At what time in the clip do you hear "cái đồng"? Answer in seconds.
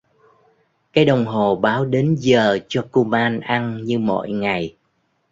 0.93-1.25